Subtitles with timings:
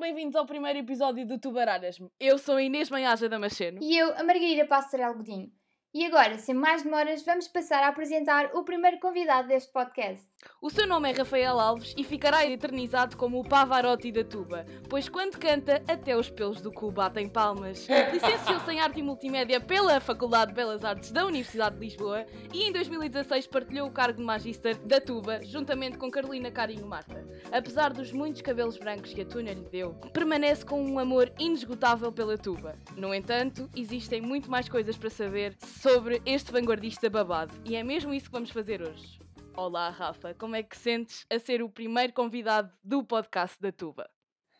[0.00, 1.98] Bem-vindos ao primeiro episódio do Tubararas.
[2.18, 3.80] Eu sou a Inês Manhaja Damasceno.
[3.82, 5.52] E eu, a Margarida Passarel Godinho.
[5.92, 10.24] E agora, sem mais demoras, vamos passar a apresentar o primeiro convidado deste podcast.
[10.62, 15.08] O seu nome é Rafael Alves e ficará eternizado como o Pavarotti da tuba, pois
[15.08, 17.88] quando canta, até os pelos do cu batem palmas.
[18.12, 22.62] Licenciou-se em Arte e Multimédia pela Faculdade de Belas Artes da Universidade de Lisboa e
[22.62, 27.26] em 2016 partilhou o cargo de Magister da tuba, juntamente com Carolina Carinho Marta.
[27.50, 32.12] Apesar dos muitos cabelos brancos que a tuna lhe deu, permanece com um amor inesgotável
[32.12, 32.76] pela tuba.
[32.96, 38.12] No entanto, existem muito mais coisas para saber sobre este vanguardista babado, e é mesmo
[38.12, 39.18] isso que vamos fazer hoje.
[39.56, 44.10] Olá, Rafa, como é que sentes a ser o primeiro convidado do podcast da Tuba?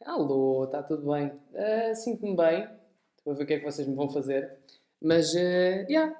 [0.06, 1.26] Alô, está tudo bem?
[1.26, 2.66] Uh, Sinto-me bem.
[3.18, 4.50] Estou a ver o que é que vocês me vão fazer.
[4.98, 6.18] Mas, uh, yeah,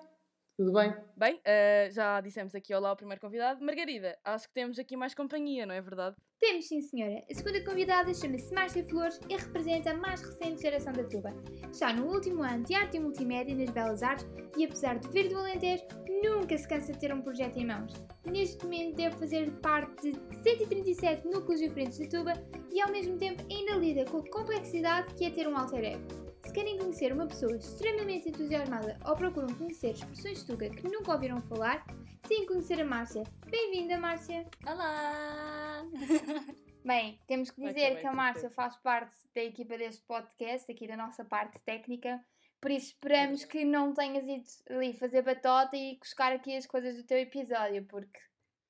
[0.55, 0.95] tudo bem.
[1.17, 3.65] Bem, uh, já dissemos aqui olá ao primeiro convidado.
[3.65, 6.15] Margarida, acho que temos aqui mais companhia, não é verdade?
[6.41, 7.23] Temos sim, senhora.
[7.31, 11.35] A segunda convidada chama-se Márcia Flores e representa a mais recente geração da tuba.
[11.71, 15.29] Está no último ano de Arte e Multimédia nas Belas Artes e, apesar de vir
[15.29, 15.85] do Alentejo,
[16.25, 17.93] nunca se cansa de ter um projeto em mãos.
[18.25, 22.33] Neste momento deve fazer parte de 137 núcleos diferentes da tuba
[22.73, 26.30] e, ao mesmo tempo, ainda lida com a complexidade que é ter um alter ego.
[26.51, 31.13] Se querem conhecer uma pessoa extremamente entusiasmada ou procuram conhecer expressões de Tuga que nunca
[31.13, 31.87] ouviram falar,
[32.27, 33.23] têm que conhecer a Márcia.
[33.47, 34.45] Bem-vinda, Márcia!
[34.67, 35.85] Olá!
[36.85, 40.97] Bem, temos que dizer que a Márcia faz parte da equipa deste podcast, aqui da
[40.97, 42.21] nossa parte técnica,
[42.61, 46.97] por isso esperamos que não tenhas ido ali fazer batota e buscar aqui as coisas
[46.97, 48.19] do teu episódio, porque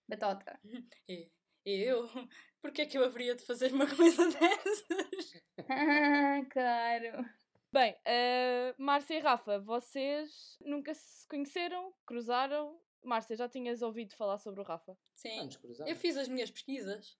[0.06, 0.60] batota.
[1.66, 2.08] E eu?
[2.62, 5.42] Porquê é que eu haveria de fazer uma coisa dessas?
[6.50, 7.24] claro.
[7.72, 12.76] Bem, uh, Márcia e Rafa, vocês nunca se conheceram, cruzaram?
[13.02, 14.92] Márcia, já tinhas ouvido falar sobre o Rafa?
[14.92, 15.90] Já Sim, nos cruzamos.
[15.90, 17.16] eu fiz as minhas pesquisas.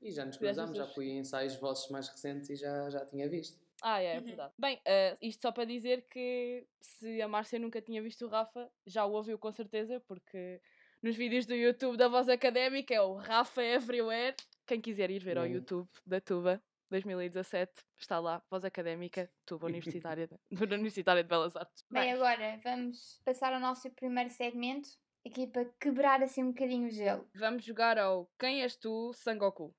[0.00, 3.28] E já nos cruzamos, já fui em ensaios vossos mais recentes e já, já tinha
[3.28, 3.60] visto.
[3.82, 4.24] Ah, é, é Uhum.
[4.24, 4.54] verdade.
[4.58, 8.70] Bem, uh, isto só para dizer que se a Márcia nunca tinha visto o Rafa,
[8.86, 10.60] já o ouviu com certeza, porque
[11.02, 14.34] nos vídeos do YouTube da Voz Académica é o Rafa Everywhere.
[14.66, 15.48] Quem quiser ir ver ao Hum.
[15.48, 20.38] YouTube da Tuba 2017, está lá, Voz Académica, Tuba Universitária, de-
[20.74, 21.84] Universitária de Belas Artes.
[21.90, 24.88] Bem, Bem, agora vamos passar ao nosso primeiro segmento,
[25.26, 27.26] aqui para quebrar assim um bocadinho o gelo.
[27.34, 29.74] vamos jogar ao Quem és tu, Sangoku?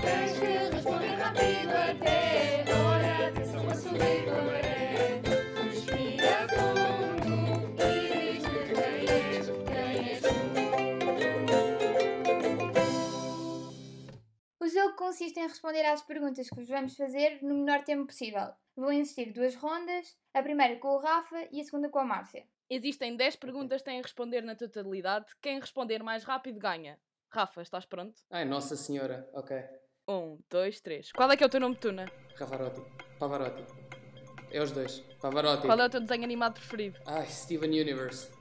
[0.00, 2.64] Tens que responder rápido até
[14.98, 18.48] consiste em responder às perguntas que vos vamos fazer no menor tempo possível.
[18.76, 22.44] Vão existir duas rondas, a primeira com o Rafa e a segunda com a Márcia.
[22.68, 25.26] Existem 10 perguntas que têm a responder na totalidade.
[25.40, 26.98] Quem responder mais rápido ganha.
[27.30, 28.20] Rafa, estás pronto?
[28.28, 29.56] Ai, Nossa Senhora, ok.
[30.08, 31.12] Um, dois, três.
[31.12, 32.10] Qual é que é o teu nome, Tuna?
[32.36, 32.82] Ravarotti.
[33.20, 33.64] Pavarotti.
[34.50, 34.98] É os dois.
[35.20, 35.66] Pavarotti.
[35.66, 36.98] Qual é o teu desenho animado preferido?
[37.06, 38.32] Ai, Steven Universe.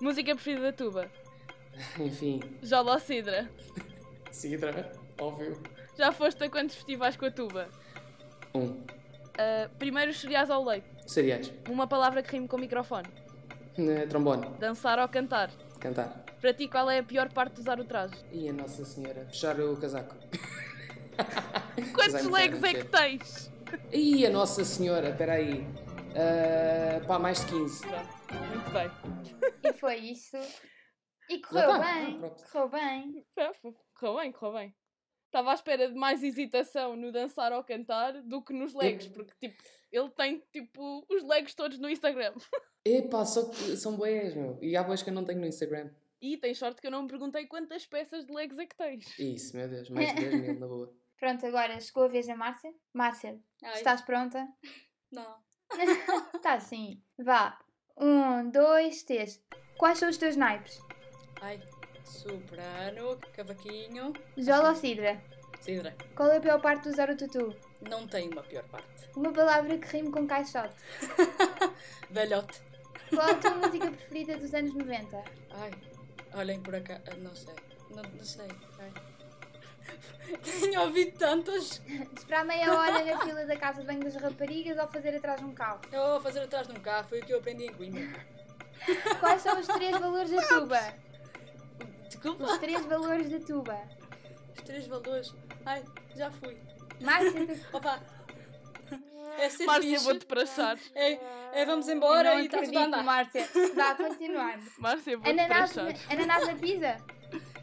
[0.00, 1.10] Música preferida da tuba?
[1.98, 3.50] Enfim, Jolo Sidra.
[4.30, 5.60] Sidra, óbvio.
[5.96, 7.68] Já foste a quantos festivais com a tuba?
[8.54, 8.84] Um.
[9.38, 10.88] Ah, primeiro os cereais ao leite.
[11.06, 11.52] Cereais.
[11.68, 13.08] Uma palavra que rime com microfone.
[13.78, 14.48] Eh, Trombone.
[14.58, 15.50] Dançar ou cantar.
[15.78, 16.24] Cantar.
[16.40, 18.14] Para ti, qual é a pior parte de usar o traje?
[18.32, 19.26] E a Nossa Senhora.
[19.26, 20.16] Fechar o casaco.
[21.94, 23.52] Quantos legs é que tens?
[23.92, 25.66] E a Nossa Senhora, peraí.
[26.12, 27.86] Uh, pá, mais de 15.
[27.86, 28.08] Pronto,
[28.48, 28.90] muito bem.
[29.62, 30.36] E foi isso.
[31.28, 33.26] E correu tá, bem, ah, correu bem.
[33.98, 34.74] Correu bem, correu bem.
[35.26, 39.32] Estava à espera de mais hesitação no dançar ou cantar do que nos legs, porque
[39.38, 42.32] tipo, ele tem tipo os legs todos no Instagram.
[42.84, 44.58] Epá, só que são boés, meu.
[44.62, 45.90] E há boés que eu não tenho no Instagram.
[46.22, 49.18] E tens sorte que eu não me perguntei quantas peças de legs é que tens.
[49.18, 50.94] Isso, meu Deus, mais de 10 mil, na boa.
[51.18, 52.72] Pronto, agora chegou a vez da Márcia.
[52.92, 54.46] Márcia, Ai, estás pronta?
[55.10, 55.36] Não.
[56.42, 57.02] Tá sim.
[57.18, 57.58] Vá.
[57.96, 59.42] Um, dois, três.
[59.78, 60.78] Quais são os teus naipes?
[61.40, 61.60] Ai,
[62.06, 65.20] soprano, cavaquinho, Jola ou Sidra?
[65.60, 65.94] cidra.
[66.14, 67.54] Qual é a pior parte de usar o tutu?
[67.90, 68.86] Não tem uma pior parte.
[69.16, 70.74] Uma palavra que rime com caixote.
[72.10, 72.60] Velhote.
[73.10, 75.24] Qual a tua música preferida dos anos 90?
[75.50, 75.70] Ai,
[76.34, 77.00] olhem por acá.
[77.18, 77.54] Não sei.
[77.90, 78.48] Não, não sei.
[78.78, 78.92] Ai.
[80.42, 81.80] Tenho ouvido tantas.
[82.16, 85.46] Esperar meia hora na fila da casa de banho das raparigas ou fazer atrás de
[85.46, 85.80] um carro?
[85.90, 88.24] Eu fazer atrás de um carro, foi o que eu aprendi em Coimbra.
[89.20, 90.78] Quais são os três valores da tuba?
[92.16, 92.44] Desculpa.
[92.44, 93.80] Os três valores da tuba.
[94.56, 95.34] Os três valores.
[95.64, 95.84] Ai,
[96.14, 96.56] já fui.
[97.00, 97.76] Márcia, tu...
[97.76, 98.00] Opa.
[99.38, 100.04] É ser Márcia, fixe.
[100.04, 100.78] vou-te praxar.
[100.94, 101.18] É,
[101.60, 103.04] é vamos embora não e está tudo a andar.
[103.04, 103.46] Márcia.
[103.74, 104.62] Vá, continuando.
[104.78, 105.94] Márcia, vou-te Ananás, praxar.
[106.10, 106.96] ananás na pizza?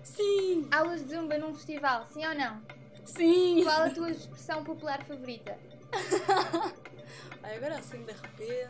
[0.03, 0.67] Sim.
[0.71, 2.61] Aulas de zumba num festival, sim ou não?
[3.05, 3.61] Sim!
[3.63, 5.57] Qual a tua expressão popular favorita?
[7.43, 8.67] Ai, agora assim, de repente.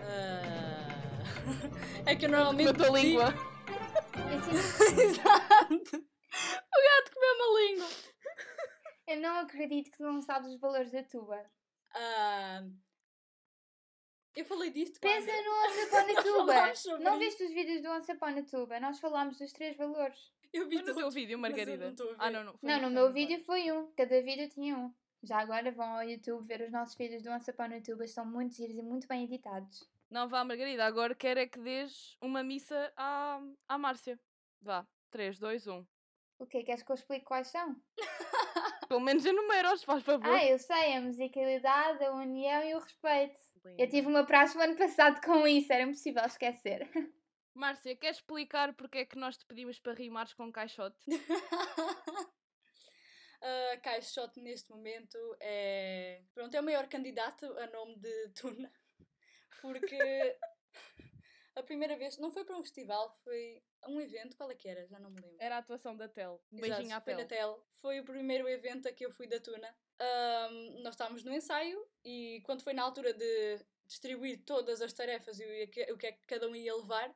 [0.00, 1.18] ah,
[2.06, 2.74] É que eu normalmente.
[2.74, 3.57] Com a tua digo- língua.
[4.38, 5.96] Assim, Exato!
[5.96, 7.88] O gato comeu uma língua!
[9.08, 11.44] eu não acredito que não sabes os valores da tuba.
[11.94, 12.62] Ah,
[14.36, 16.74] eu falei disto Pensa quando- no Once Upon a Tuba.
[16.74, 18.78] sobre Não viste os vídeos do Once Upon a Tuba?
[18.80, 20.32] Nós falámos dos três valores.
[20.52, 21.84] Eu vi Foi no teu todos, vídeo, mas eu Margarida.
[21.84, 22.56] não estou a Ah, não, não.
[22.58, 23.90] foi Não, no meu vídeo foi um.
[23.92, 24.94] Cada vídeo tinha um.
[25.22, 28.04] Já agora vão ao YouTube ver os nossos vídeos do Once Upon a Tuba.
[28.04, 29.88] Estão muito giros e muito bem editados.
[30.10, 30.84] Não vá, Margarida.
[30.86, 34.18] Agora quero é que dês uma missa à, à Márcia.
[34.60, 34.86] Vá.
[35.10, 35.86] 3, 2, 1.
[36.38, 37.76] O que Queres que eu explique quais são?
[38.88, 40.26] Pelo menos enumera-os, faz favor.
[40.26, 40.94] Ah, eu sei.
[40.94, 43.38] A musicalidade, a união e o respeito.
[43.64, 43.82] Linda.
[43.82, 45.72] Eu tive uma praxe o ano passado com isso.
[45.72, 46.88] Era impossível esquecer.
[47.54, 50.96] Márcia, queres explicar porque é que nós te pedimos para rimares com caixote?
[53.42, 56.22] a Caixote neste momento é.
[56.32, 58.72] Pronto, é o maior candidato a nome de Tuna.
[59.60, 59.98] Porque
[61.56, 64.86] a primeira vez, não foi para um festival, foi um evento, qual é que era?
[64.86, 65.36] Já não me lembro.
[65.38, 66.42] Era a atuação da Tel.
[66.52, 67.28] Um Exato, beijinho à foi Tel.
[67.28, 67.66] Tel.
[67.80, 69.74] Foi o primeiro evento a que eu fui da Tuna.
[70.00, 75.40] Ahm, nós estávamos no ensaio e quando foi na altura de distribuir todas as tarefas
[75.40, 77.14] e o que, o é que cada um ia levar,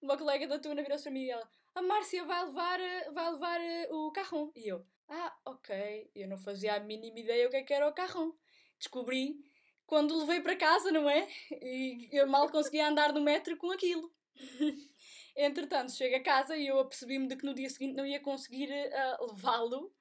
[0.00, 3.32] uma colega da Tuna virou-se para mim e ela a Márcia vai levar, eh, vai
[3.32, 4.50] levar eh, o carrão.
[4.56, 6.10] E eu, ah, ok.
[6.14, 8.34] Eu não fazia a mínima ideia o que é que era o carrão.
[8.78, 9.44] Descobri
[9.84, 11.28] quando levei para casa, não é?
[11.50, 14.10] E eu mal conseguia andar no metro com aquilo.
[15.36, 18.70] Entretanto, chego a casa e eu apercebi-me de que no dia seguinte não ia conseguir
[18.70, 19.92] eh, levá-lo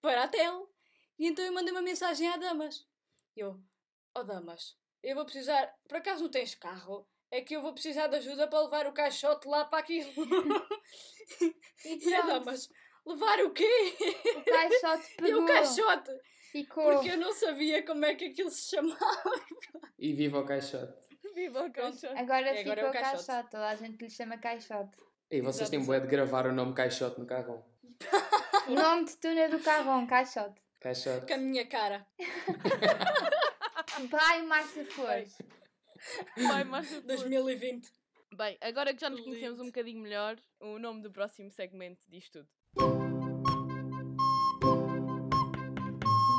[0.00, 0.70] para a tel.
[1.18, 2.86] E então eu mandei uma mensagem à Damas.
[3.34, 3.58] E eu,
[4.14, 7.08] ó Damas, eu vou precisar, por acaso não tens carro?
[7.30, 10.10] É que eu vou precisar de ajuda para levar o caixote lá para aquilo.
[11.84, 12.44] E e a pronto.
[12.44, 12.68] Damas,
[13.06, 13.96] levar o quê?
[14.36, 15.42] O caixote E pegou.
[15.42, 16.10] o caixote?
[16.52, 16.84] Ficou.
[16.84, 19.32] Porque eu não sabia como é que aquilo se chamava.
[19.98, 21.08] E viva o caixote.
[21.34, 22.06] Viva o caixote.
[22.18, 23.26] Agora E agora é o caixote.
[23.26, 23.50] caixote.
[23.50, 24.96] Toda a gente lhe chama caixote.
[25.30, 25.70] E vocês Exato.
[25.70, 27.64] têm bué de gravar o nome caixote no carrão.
[28.66, 30.58] O nome de tuna do carrão, caixote.
[30.80, 31.26] Caixote.
[31.26, 32.06] Com a minha cara.
[34.10, 35.36] Vai, Márcia Flores.
[36.34, 37.02] Vai, Márcia.
[37.02, 37.20] Flores.
[37.20, 37.92] 2020.
[38.34, 42.30] Bem, agora que já nos conhecemos um bocadinho melhor, o nome do próximo segmento diz
[42.30, 42.48] tudo.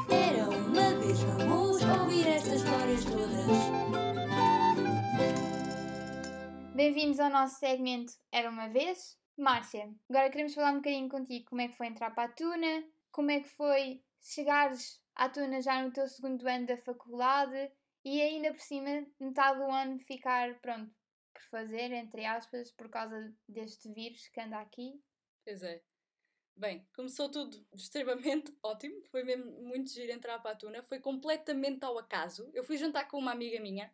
[0.09, 3.84] Era uma vez, vamos ouvir estas histórias todas.
[6.75, 9.17] Bem-vindos ao nosso segmento Era uma vez.
[9.37, 12.83] Márcia, agora queremos falar um bocadinho contigo como é que foi entrar para a Tuna,
[13.13, 17.71] como é que foi chegares à Tuna já no teu segundo ano da faculdade
[18.03, 20.93] e ainda por cima, metade do ano ficar, pronto,
[21.33, 25.01] por fazer, entre aspas, por causa deste vírus que anda aqui.
[25.45, 25.81] Pois é.
[26.57, 29.01] Bem, começou tudo extremamente ótimo.
[29.03, 30.83] Foi mesmo muito giro entrar para a Tuna.
[30.83, 32.49] Foi completamente ao acaso.
[32.53, 33.89] Eu fui jantar com uma amiga minha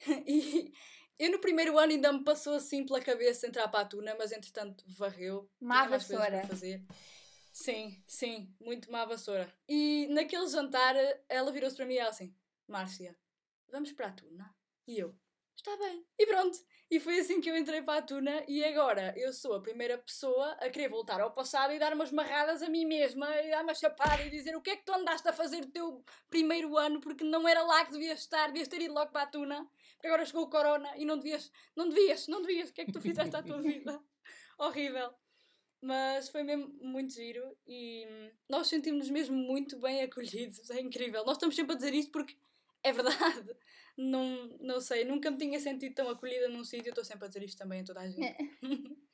[0.26, 0.72] e
[1.22, 4.32] eu no primeiro ano ainda me passou assim pela cabeça entrar para a Tuna, mas
[4.32, 5.48] entretanto varreu.
[5.60, 6.44] Má vassoura.
[6.48, 6.84] fazer.
[7.52, 9.48] Sim, sim, muito má vassoura.
[9.68, 10.96] E naquele jantar
[11.28, 12.34] ela virou-se para mim e ela assim:
[12.66, 13.16] Márcia,
[13.70, 14.52] vamos para a Tuna?
[14.84, 15.14] E eu:
[15.54, 16.04] Está bem.
[16.18, 16.58] E pronto.
[16.90, 19.96] E foi assim que eu entrei para a Tuna e agora eu sou a primeira
[19.96, 23.62] pessoa a querer voltar ao passado e dar umas marradas a mim mesma e dar
[23.62, 26.76] uma chapada e dizer o que é que tu andaste a fazer o teu primeiro
[26.76, 29.66] ano porque não era lá que devias estar, devias ter ido logo para a Tuna,
[30.02, 32.84] porque agora chegou o Corona e não devias, não devias, não devias, o que é
[32.84, 34.02] que tu fizeste à tua vida?
[34.58, 35.14] Horrível.
[35.80, 41.24] Mas foi mesmo muito giro e hum, nós sentimos-nos mesmo muito bem acolhidos, é incrível.
[41.24, 42.36] Nós estamos sempre a dizer isto porque
[42.82, 43.56] é verdade.
[43.96, 47.28] Não, não sei, nunca me tinha sentido tão acolhida num sítio, eu estou sempre a
[47.28, 48.36] dizer isto também a toda a gente.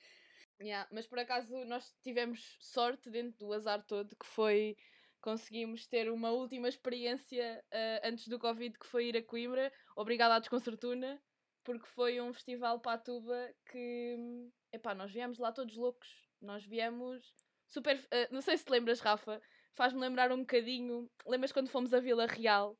[0.60, 4.76] Yeah, mas por acaso nós tivemos sorte dentro do azar todo que foi
[5.20, 10.34] conseguimos ter uma última experiência ah, antes do Covid que foi ir a Coimbra, obrigada
[10.34, 11.20] à Desconcertuna,
[11.64, 14.16] porque foi um festival para a tuba que
[14.72, 16.08] epá, nós viemos lá todos loucos,
[16.40, 17.34] nós viemos
[17.66, 17.98] super.
[18.10, 19.40] ah, não sei se te lembras, Rafa,
[19.74, 21.10] faz-me lembrar um bocadinho.
[21.26, 22.76] Lembras quando fomos a Vila Real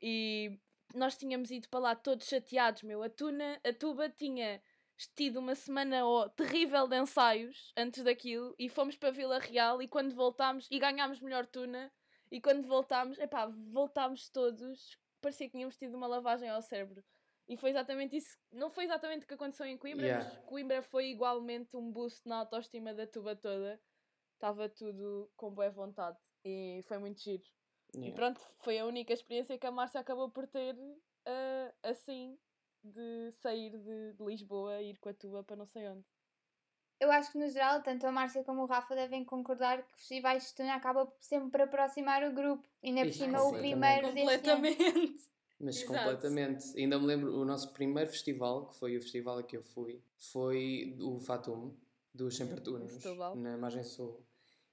[0.00, 0.58] e
[0.94, 3.02] nós tínhamos ido para lá todos chateados, meu.
[3.02, 4.62] A, tuna, a tuba tinha
[5.14, 9.88] tido uma semana ó, terrível de ensaios antes daquilo e fomos para Vila Real e
[9.88, 11.92] quando voltámos e ganhámos melhor tuna
[12.30, 17.04] e quando voltámos, epá, voltámos todos, parecia que tínhamos tido uma lavagem ao cérebro.
[17.48, 20.24] E foi exatamente isso, não foi exatamente o que aconteceu em Coimbra, Yeah.
[20.24, 23.80] mas Coimbra foi igualmente um boost na autoestima da tuba toda.
[24.34, 27.42] Estava tudo com boa vontade e foi muito giro.
[27.94, 28.16] E Yeah.
[28.16, 30.74] pronto, foi a única experiência que a Márcia acabou por ter
[31.26, 32.38] ah, assim
[32.82, 36.04] de sair de, de Lisboa e ir com a tua para não sei onde.
[37.00, 40.48] eu acho que no geral, tanto a Márcia como o Rafa devem concordar que festivais
[40.48, 42.66] de Tuna acaba sempre por aproximar o grupo.
[42.82, 43.60] E ainda por cima o completamente.
[43.60, 44.62] primeiro deste ano.
[44.66, 45.32] Completamente.
[45.60, 45.92] Mas Exato.
[45.92, 46.78] completamente.
[46.78, 50.02] Ainda me lembro, o nosso primeiro festival, que foi o festival a que eu fui,
[50.18, 51.76] foi o Fatum,
[52.12, 52.92] dos Sempertunos,
[53.36, 54.24] na Margem Sul.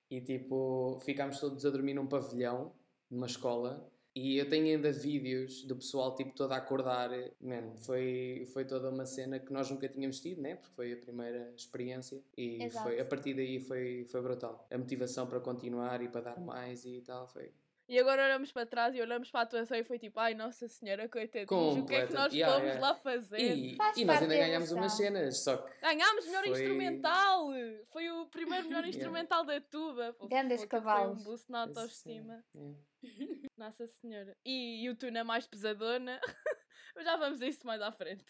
[0.09, 2.73] E tipo, ficámos todos a dormir num pavilhão,
[3.09, 3.87] numa escola,
[4.19, 7.09] e eu tenho ainda vídeos do pessoal tipo todo a acordar.
[7.39, 10.55] Man, foi, foi toda uma cena que nós nunca tínhamos tido, né?
[10.55, 12.87] Porque foi a primeira experiência e Exato.
[12.87, 14.67] foi, a partir daí foi, foi brutal.
[14.71, 17.51] A motivação para continuar e para dar mais e tal foi
[17.87, 20.67] E agora olhamos para trás e olhamos para a atuação e foi tipo, ai Nossa
[20.67, 22.87] Senhora, coitadinhos, o que é que nós Yeah, fomos yeah.
[22.87, 23.39] lá fazer?
[23.55, 27.47] E, Faz e nós ainda da ganhámos umas cenas, só que Ganhámos melhor Foi- instrumental!
[27.91, 28.89] Foi o primeiro melhor Yeah.
[28.97, 30.15] instrumental da tuba.
[30.29, 31.21] Grandes foi- Foi cavalos.
[31.21, 32.43] um boost na Esse autoestima.
[32.51, 32.77] sim,
[33.57, 34.35] Nossa Senhora.
[34.45, 36.19] E, e o Tuna mais pesadona.
[36.95, 38.25] Mas já vamos a isso mais à frente.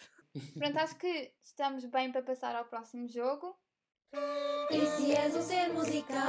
[0.58, 3.58] Pronto, acho que estamos bem para passar ao próximo jogo.
[4.72, 6.20] E se és um ser musical,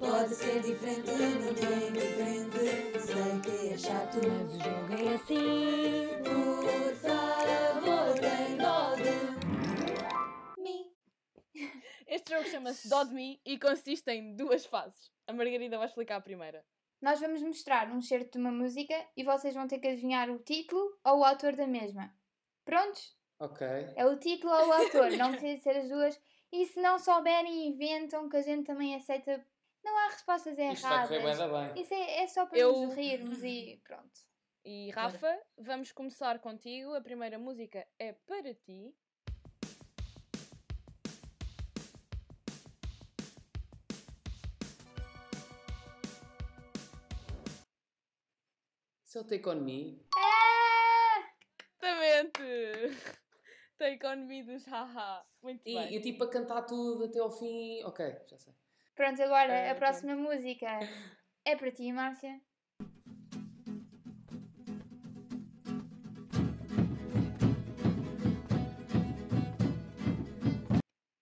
[0.00, 3.00] pode ser diferente, não bem diferente.
[3.00, 6.08] Sei que é chato, mas o jogo é assim.
[6.24, 10.92] Por favor, tem dó de mim.
[12.08, 15.12] Este jogo chama-se Dod Me e consiste em duas fases.
[15.28, 16.64] A Margarida vai explicar a primeira.
[17.00, 20.38] Nós vamos mostrar um certo de uma música e vocês vão ter que adivinhar o
[20.38, 22.12] título ou o autor da mesma.
[22.64, 23.16] Prontos?
[23.38, 23.66] Ok.
[23.94, 26.20] É o título ou o autor, não precisa ser as duas.
[26.50, 29.44] E se não souberem, inventam, que a gente também aceita.
[29.84, 31.22] Não há respostas Isto erradas.
[31.22, 31.82] bué da bem.
[31.82, 34.26] Isso é, é só para Eu- nos rirmos e pronto.
[34.64, 36.94] E Rafa, vamos começar contigo.
[36.94, 38.92] A primeira música é para ti.
[49.16, 49.98] Se eu take on me,
[51.80, 52.42] Exatamente!
[53.78, 55.24] Take on me dos haha.
[55.42, 55.90] Muito bem.
[55.90, 57.82] e, e tipo a cantar tudo até ao fim.
[57.84, 58.52] Ok, já sei.
[58.94, 59.78] Pronto, agora É, a ok.
[59.78, 60.66] próxima música
[61.46, 62.42] é para ti, Márcia.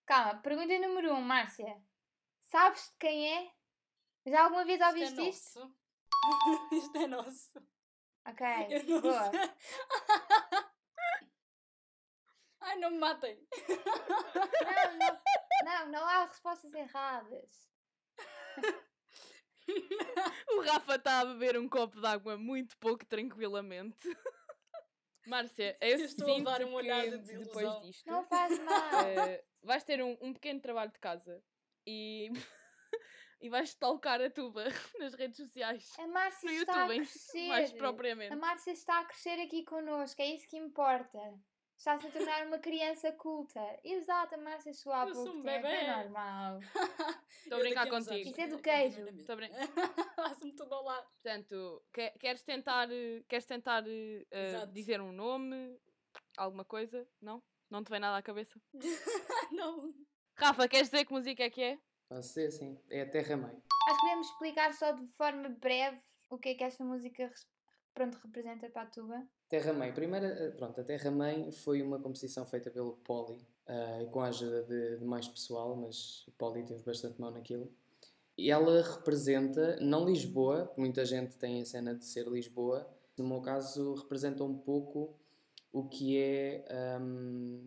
[0.05, 1.81] Calma, pergunta número 1, um, Márcia.
[2.43, 3.51] Sabes de quem é?
[4.27, 5.73] Já alguma vez ouviste isto?
[6.73, 7.55] Isto é nosso.
[7.55, 7.74] Isto é nosso.
[8.27, 9.31] Ok, Eu não boa.
[12.61, 13.47] Ai, não me matem.
[13.67, 15.21] Não, não,
[15.65, 17.69] não, não há respostas erradas.
[20.49, 23.97] O Rafa está a beber um copo de água muito pouco tranquilamente.
[25.25, 27.53] Márcia, é Eu estou a sinto levar um olhar que de desilusão.
[27.63, 28.99] depois disto Não faz mal.
[29.07, 31.43] eh, vais ter um, um pequeno trabalho de casa
[31.85, 32.29] e,
[33.45, 34.63] e vais stalkar a tuba
[34.99, 35.93] nas redes sociais.
[35.99, 37.47] A Márcia No está a YouTube, em- crescer.
[37.47, 38.33] mais propriamente.
[38.33, 41.19] A Márcia está a crescer aqui connosco, é isso que importa.
[41.77, 43.59] Está-se a tornar uma criança culta.
[43.83, 45.83] Exato, a Márcia chegou há Eu sou pouco um tempo, bebé.
[45.83, 46.59] é normal.
[47.43, 48.29] Estou a brincar contigo.
[48.29, 49.01] Isso é do queijo.
[49.09, 49.51] Estou a brin-
[50.15, 51.05] Faço-me tudo ao lado.
[51.21, 52.87] Portanto, que- queres tentar,
[53.27, 53.83] queres tentar
[54.31, 54.71] Exato.
[54.73, 55.77] dizer um nome?
[56.37, 57.05] Alguma coisa?
[57.21, 57.43] Não?
[57.69, 58.59] Não te vem nada à cabeça?
[59.51, 59.93] Não.
[60.37, 61.79] Rafa, queres dizer que música é que é?
[62.07, 62.77] Pode ser, sim.
[62.89, 63.51] É a Terra-mãe.
[63.51, 67.31] Acho que podemos explicar só de forma breve o que é que esta música
[67.93, 69.27] pronto, representa para a tuba.
[69.47, 69.93] Terra-mãe.
[69.93, 73.37] Primeiro, eh, pronto, a Terra-mãe foi uma composição feita pelo Poli,
[74.01, 77.71] e com a ajuda de, de mais pessoal, mas o Poli teve bastante mão naquilo.
[78.37, 83.41] E ela representa, não Lisboa, muita gente tem a cena de ser Lisboa, no meu
[83.41, 85.17] caso representa um pouco
[85.71, 86.65] o que é
[86.99, 87.65] hum,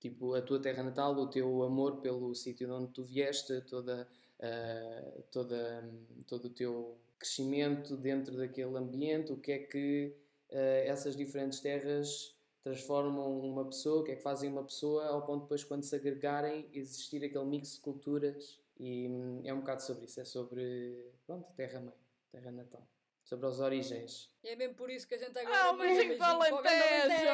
[0.00, 4.08] tipo a tua terra natal, o teu amor pelo sítio de onde tu vieste, toda,
[4.40, 10.14] ah, toda, hum, todo o teu crescimento dentro daquele ambiente, o que é que
[10.52, 15.24] ah, essas diferentes terras transformam uma pessoa, o que é que fazem uma pessoa, ao
[15.24, 19.60] ponto de depois quando se agregarem existir aquele mix de culturas e hum, é um
[19.60, 21.94] bocado sobre isso, é sobre pronto, terra-mãe,
[22.30, 22.86] terra natal,
[23.24, 24.30] sobre as origens.
[24.44, 25.64] E é mesmo por isso que a gente agora.
[25.64, 27.28] Ah, um beijinho para o grande Alentejo.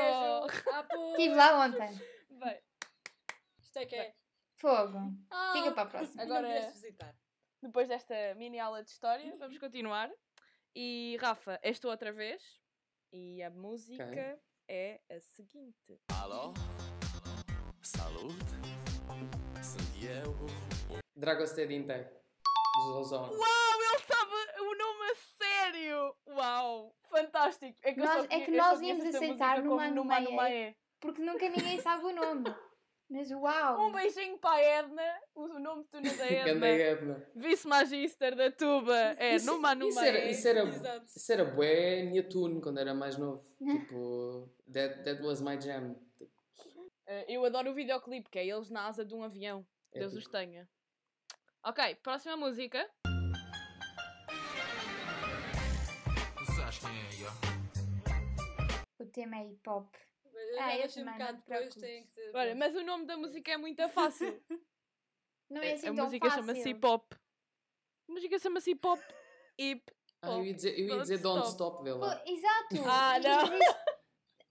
[0.73, 0.87] Ah.
[1.11, 2.01] Estive lá ontem.
[2.39, 2.61] Bem,
[3.61, 4.15] Isto é que é.
[4.57, 4.99] Fogo.
[5.31, 6.23] Ah, Fica para a próxima.
[6.23, 7.15] Agora- visitar.
[7.63, 10.11] depois desta mini aula de história, vamos continuar.
[10.75, 12.43] E Rafa, és tu outra vez.
[13.13, 14.39] E a música
[14.69, 16.01] é a seguinte.
[16.21, 16.53] Alô?
[17.83, 18.35] Saúde?
[19.63, 20.47] Santiago?
[21.17, 22.11] Dragostea inteiro,
[22.77, 23.35] dos Ozone.
[23.35, 26.17] Uau, ele sabe o nome a sério!
[26.27, 27.79] Uau, fantástico!
[27.83, 29.63] É que, eu Nós- só é que eu nós só conheço íamos esta aceitar música
[29.63, 30.37] no como Mano no Mano Maé.
[30.65, 30.77] Maé.
[31.05, 32.45] Porque nunca ninguém sabe o nome.
[33.11, 33.89] Mas uau!
[33.89, 35.03] Um beijinho para a Edna,
[35.35, 36.67] o nome de tuna da Edna.
[36.67, 37.29] Edna.
[37.37, 41.05] Vice-Magister da Tuba é Isso- no Mano isso era, isso era, Exato.
[41.15, 43.45] isso era bué minha tune quando era mais novo.
[43.59, 45.95] tipo, that, that was my jam.
[46.17, 46.33] Tipo,
[47.07, 49.67] Eh, eu adoro o videoclipe, que é eles na asa de um avião.
[49.93, 50.33] Deus os Épico.
[50.33, 50.67] tenha.
[51.63, 52.89] Ok, próxima música.
[56.39, 57.05] Tu sabes quem é?
[59.03, 59.95] O tema é hip hop.
[60.59, 62.31] Ah, eu deixei um bocado depois, tem que ser.
[62.37, 64.43] Olha, mas o nome da música é muito fácil.
[65.51, 67.13] Não é assim a tão música chama-se hip hop.
[68.09, 69.01] A música chama-se hip hop.
[69.59, 69.83] Hip.
[70.23, 71.53] Ah, eu ia dizer, eu ia Don't dizer Don't Stop.
[71.53, 72.23] Stop, vê Pô, lá.
[72.27, 72.75] exato!
[72.91, 73.43] Ah, não.
[73.45, 73.85] Existe-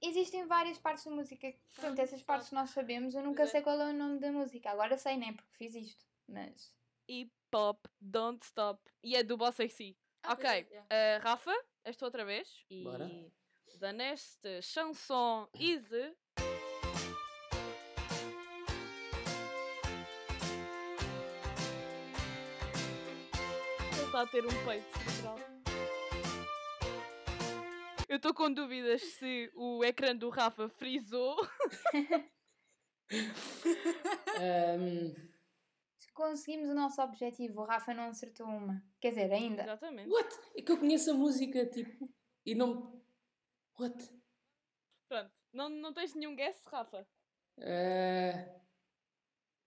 [0.02, 1.52] existem várias partes da música.
[1.52, 3.16] que, Pronto, essas partes nós sabemos.
[3.16, 3.48] Eu nunca é.
[3.48, 4.70] sei qual é o nome da música.
[4.70, 5.34] Agora sei, né?
[5.34, 6.06] Porque fiz isto.
[6.28, 6.74] Mas.
[7.10, 7.86] Hip hop.
[8.00, 8.80] Don't stop.
[9.04, 9.98] E é do Boss AC.
[10.24, 10.68] Ah, pois é, ok.
[10.70, 10.88] yeah.
[10.90, 12.64] eh, Rafa, esta outra vez.
[12.70, 13.10] E Bora.
[13.80, 16.16] Da neste chanson easy.
[23.92, 25.40] Ele está a ter um peito cerebral.
[28.08, 31.36] Eu estou com dúvidas se o ecrã do Rafa frisou.
[36.00, 38.84] Se conseguimos o nosso objetivo, o Rafa não acertou uma.
[39.02, 39.64] Quer dizer, ainda.
[39.64, 40.10] Exatamente.
[40.10, 40.40] what?
[40.56, 42.08] É que eu conheço a música, tipo,
[42.46, 43.03] e não.
[43.80, 44.10] What?
[45.08, 45.32] Pronto.
[45.52, 47.08] Não, não tens nenhum guess, Rafa?
[47.60, 48.46] Ah,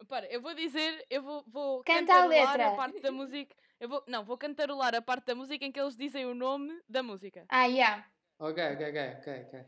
[0.08, 2.68] Para, eu vou dizer, eu vou, vou Canta a cantarolar letra.
[2.68, 3.54] a parte da música.
[3.78, 6.82] Eu vou, não, vou cantarolar a parte da música em que eles dizem o nome
[6.88, 7.44] da música.
[7.48, 8.08] Ah, yeah.
[8.38, 9.64] ok, ok, ok, ok, ok.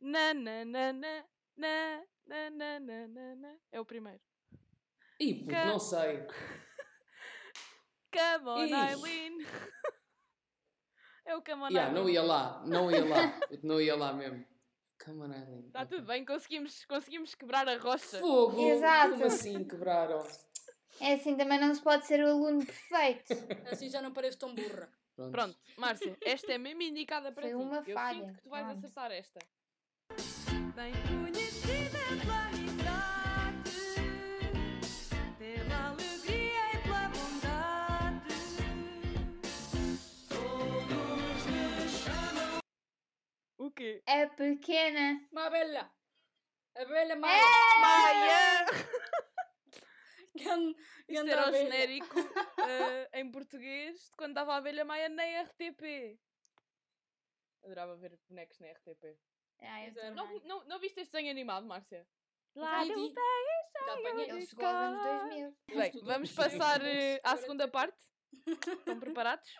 [0.00, 1.24] Na na na na
[1.56, 3.56] na na na na na na.
[3.72, 4.20] É o primeiro.
[5.18, 6.26] Ih, puto, não sei.
[8.12, 8.64] Come on.
[8.64, 9.38] Eileen.
[11.26, 14.44] É o Come on, Yeah, não ia lá, não ia lá, não ia lá mesmo.
[15.04, 15.66] Come on, Eileen.
[15.66, 18.18] Está Tá tudo bem, conseguimos, conseguimos quebrar a rocha.
[18.18, 18.60] Fogo!
[18.60, 19.10] Exato.
[19.12, 20.24] Como assim quebraram?
[21.00, 23.34] É assim, também não se pode ser o aluno perfeito.
[23.70, 24.88] Assim já não pareço tão burra.
[25.14, 25.30] Pronto.
[25.32, 27.56] Pronto, Márcia, esta é mesmo indicada para Foi ti.
[27.56, 28.18] uma Eu falha.
[28.24, 28.78] sinto que tu vais Pronto.
[28.78, 29.38] acertar esta.
[30.74, 30.92] Bem
[43.76, 44.02] quê?
[44.06, 45.20] É pequena.
[45.30, 45.90] Uma abelha.
[46.76, 47.42] Abelha Maia.
[47.80, 48.66] Maia!
[50.36, 50.74] Gan-
[51.08, 52.14] Isto era o genérico
[52.68, 56.18] eh, em português de quando dava a abelha Maia na RTP.
[57.64, 59.18] Adorava ver bonecos na RTP.
[59.60, 60.10] Ah, é.
[60.10, 62.06] Não, não, não viste este desenho animado, Márcia?
[62.54, 62.84] Lá.
[62.84, 64.30] Já apanhei.
[64.30, 65.56] Ele chegou aos anos 2000.
[65.68, 68.04] Bem, vamos passar eh, à segunda tem- parte.
[68.78, 69.58] Estão preparados?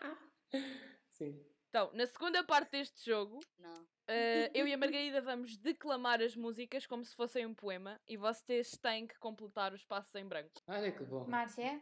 [1.12, 1.42] Sim.
[1.68, 3.86] Então, na segunda parte deste jogo, Não.
[4.08, 8.16] Eh, eu e a Margarida vamos declamar as músicas como se fossem um poema e
[8.16, 10.62] vocês têm que completar os passos em branco.
[10.68, 11.26] Olha que bom.
[11.26, 11.80] Márcia,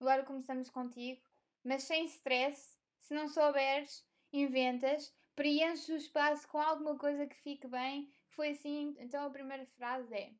[0.00, 1.20] agora começamos contigo,
[1.64, 2.78] mas sem stress.
[2.98, 8.12] Se não souberes, inventas, preenches o espaço com alguma coisa que fique bem.
[8.30, 10.32] Foi assim, então a primeira frase é: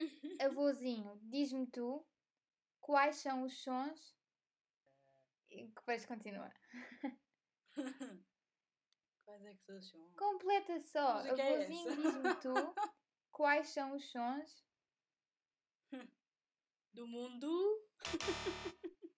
[0.46, 2.06] Avôzinho, diz-me tu
[2.80, 4.16] quais são os sons.
[5.50, 6.52] E depois continua.
[9.38, 10.16] Quais é que são os sons?
[10.16, 11.14] Completa só.
[11.22, 11.96] música é Avôzinho, essa?
[12.02, 12.54] diz-me tu
[13.32, 14.64] quais são os sons.
[16.92, 17.48] Do mundo.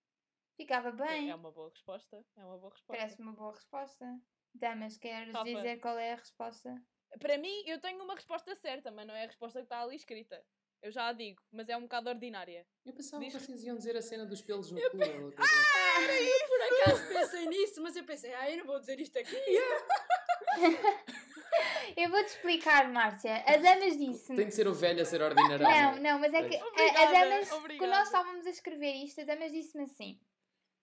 [0.57, 1.33] Ficava É bem.
[1.33, 2.25] uma boa resposta.
[2.37, 2.99] É uma boa resposta.
[2.99, 4.21] Parece uma boa resposta.
[4.53, 5.45] Damas, queres Rafa.
[5.45, 6.75] dizer qual é a resposta?
[7.19, 9.97] Para mim, eu tenho uma resposta certa, mas não é a resposta que está ali
[9.97, 10.45] escrita.
[10.83, 12.67] Eu já a digo, mas é um bocado ordinária.
[12.87, 14.97] Eu pensava que Diz- vocês iam dizer a cena dos pelos no cu.
[14.97, 16.13] ou outra coisa.
[16.23, 19.37] Eu por acaso pensei nisso, mas eu pensei, ah, eu não vou dizer isto aqui.
[21.97, 23.43] Eu vou-te explicar, Márcia.
[23.47, 24.37] A Damas disse-me.
[24.37, 25.65] Tem de ser o velho a ser ordinário.
[25.65, 27.93] Não, não, mas é que Obrigada, Damas, quando obrigada.
[27.93, 30.21] nós estávamos a escrever isto, a Damas disse-me assim: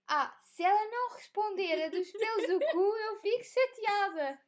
[0.08, 4.40] Ah, se ela não responder a dos pelos do cu, eu fico chateada.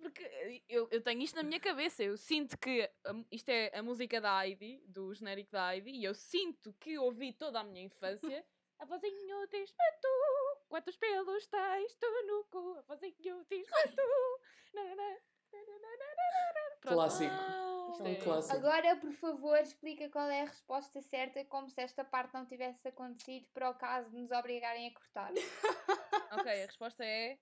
[0.00, 2.02] Porque eu, eu tenho isto na minha cabeça.
[2.02, 6.04] Eu sinto que a isto é a música da Heidi, do genérico da Heidi, e
[6.04, 8.44] eu sinto que ouvi toda a minha infância.
[8.78, 12.76] A vozinho diz-me tu, quantos pelos tens tu no cu?
[12.78, 14.40] A vozinho diz-me tu.
[14.74, 16.76] Na, na, na, na, na, na, na, na.
[16.80, 16.94] Pronto.
[16.94, 17.30] Clássico.
[17.32, 18.56] Ah, É um é- clássico.
[18.56, 22.86] Agora, por favor, explica qual é a resposta certa, como se esta parte não tivesse
[22.86, 25.32] acontecido, para o caso de nos obrigarem a cortar.
[26.32, 27.38] Ok, a resposta é: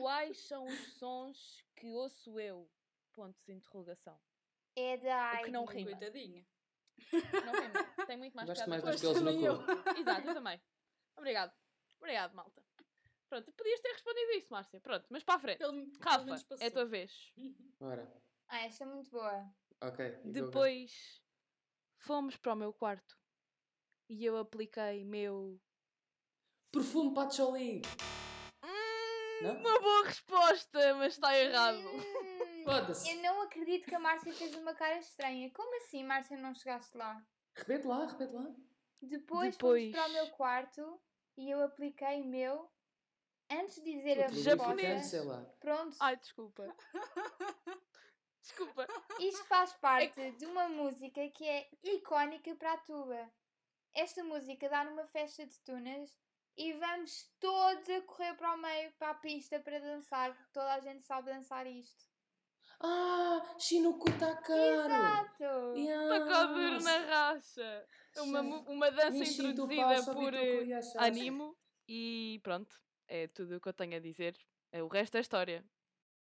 [0.00, 2.70] Quais são os sons que ouço eu?
[3.12, 4.20] Ponto de interrogação.
[4.76, 5.90] É da O que não rima.
[5.90, 6.46] Coitadinha.
[7.12, 8.06] Não rima.
[8.06, 9.98] Tem muito mais Gosto mais que dos pelos no cu.
[9.98, 10.60] Exato, eu também.
[11.16, 11.52] Obrigado.
[11.98, 12.62] Obrigado, malta.
[13.28, 14.80] Pronto, podias ter respondido isso, Márcia.
[14.80, 15.58] Pronto, mas para a frente.
[15.58, 17.32] Pelo, Rafa, é a tua vez.
[17.80, 19.50] Ora, Ah, esta é muito boa.
[19.80, 20.20] ok.
[20.24, 21.22] Depois
[21.98, 23.18] fomos para o meu quarto
[24.10, 25.58] e eu apliquei meu.
[26.70, 27.80] Perfume Patchouli.
[29.42, 29.54] Não?
[29.60, 31.78] uma boa resposta, mas está errado.
[31.78, 33.10] Hum, Foda-se.
[33.10, 35.50] Eu não acredito que a Márcia fez uma cara estranha.
[35.52, 37.22] Como assim, Márcia, não chegaste lá?
[37.54, 38.54] Repete lá, repete lá.
[39.00, 39.82] Depois, Depois.
[39.82, 41.00] fomos para o meu quarto
[41.36, 42.70] e eu apliquei meu.
[43.48, 45.22] Antes de dizer a resposta.
[45.22, 45.42] lá.
[45.60, 46.66] Pronto, Ai, desculpa.
[48.42, 48.86] desculpa.
[49.20, 53.30] isto faz parte de uma música que é icónica para a tuba.
[53.94, 56.12] Esta música dá numa festa de tunas
[56.56, 60.74] e vamos todos a correr para o meio, para a pista, para dançar, porque toda
[60.74, 62.06] a gente sabe dançar isto.
[62.80, 64.84] Ah, Shinuku Takaru.
[64.84, 65.76] Exato!
[65.76, 66.18] Yeah.
[66.18, 67.86] Tacador na racha.
[68.18, 70.80] Uma, uma dança introduzida por eh.
[70.98, 71.56] Animo.
[71.88, 74.36] E pronto, é tudo o que eu tenho a dizer.
[74.72, 75.64] É, O resto é história.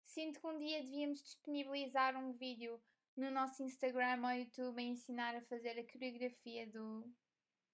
[0.05, 2.81] Sinto que um dia devíamos disponibilizar um vídeo
[3.15, 7.05] no nosso Instagram ou YouTube a ensinar a fazer a coreografia do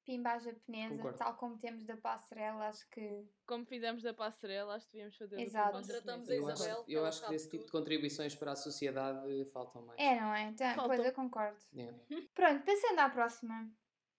[0.06, 1.18] Pimba japonesa, Concordo.
[1.18, 2.68] tal como temos da passarela.
[2.68, 5.68] Acho que Como fizemos da passarela, acho que devíamos fazer do Exato.
[5.72, 8.56] Pimba Contratamos a Eu acho, Isabel, eu acho que desse tipo de contribuições para a
[8.56, 10.00] sociedade faltam mais.
[10.00, 10.44] é, não é?
[10.44, 10.96] Então, Falta.
[10.96, 11.58] pois eu concordo.
[11.74, 11.98] Yeah.
[12.34, 13.70] Pronto, passando à próxima.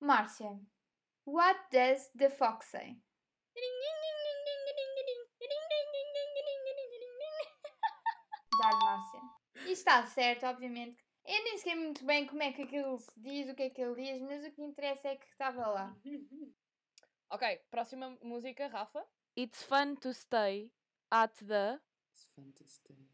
[0.01, 0.61] Márcia,
[1.25, 3.01] what does the fox say?
[8.59, 9.21] Dar Márcia.
[9.67, 11.05] E está certo, obviamente.
[11.27, 13.83] Eu nem sei muito bem como é que aquilo se diz, o que é que
[13.83, 15.97] ele diz, mas o que interessa é que estava lá.
[17.29, 19.05] Ok, próxima música, Rafa.
[19.37, 20.71] It's fun to stay
[21.11, 21.81] at the.
[22.13, 23.11] It's fun to stay.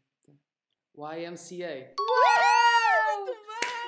[0.95, 1.95] YMCA.
[1.99, 3.25] Uau!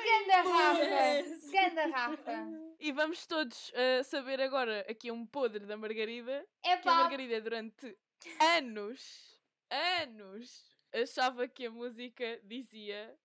[0.03, 0.83] Ganda Rafa!
[0.83, 1.51] Yes!
[1.51, 2.47] Ganda Rafa!
[2.79, 6.43] E vamos todos uh, saber agora aqui um podre da Margarida.
[6.63, 7.95] É Que a Margarida durante
[8.57, 9.39] anos,
[10.01, 13.15] anos, achava que a música dizia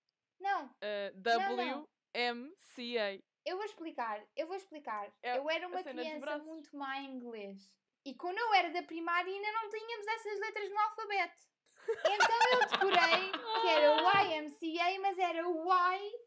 [0.41, 1.85] não, uh,
[2.17, 3.23] WMCA.
[3.45, 5.11] eu vou explicar, eu vou explicar.
[5.21, 7.71] É eu era a uma criança muito má em inglês.
[8.03, 11.51] E quando eu era da primária ainda não tínhamos essas letras no alfabeto.
[11.89, 13.91] Então eu decorei que era
[14.25, 16.21] YMCA, mas era Y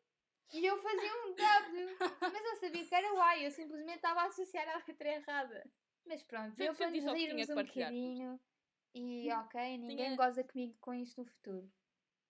[0.52, 1.96] e eu fazia um W.
[2.20, 5.70] Mas eu sabia que era Y, eu simplesmente estava a associar a letra errada.
[6.06, 8.40] Mas pronto, eu para nos rirmos um bocadinho
[8.94, 11.70] e ok, ninguém Tinha- goza comigo com isto no futuro.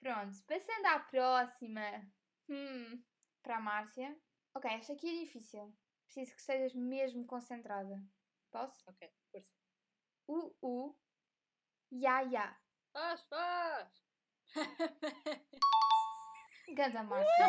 [0.05, 1.81] Pronto, passando à próxima.
[2.51, 3.03] Hum,
[3.43, 4.15] para a Márcia.
[4.55, 5.75] Ok, esta aqui é difícil.
[6.05, 7.99] Preciso que estejas mesmo concentrada.
[8.53, 8.79] Posso?
[8.87, 9.51] Ok, força.
[10.29, 10.97] U, U,
[11.91, 12.55] ya, ya.
[12.93, 14.05] Faz, faz!
[16.75, 17.49] Ganda Márcia.